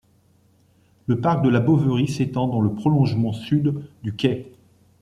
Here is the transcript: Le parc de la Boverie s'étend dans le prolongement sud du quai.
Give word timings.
Le 1.05 1.19
parc 1.21 1.43
de 1.45 1.49
la 1.49 1.59
Boverie 1.59 2.07
s'étend 2.07 2.47
dans 2.47 2.59
le 2.59 2.73
prolongement 2.73 3.33
sud 3.33 3.83
du 4.01 4.15
quai. 4.15 4.51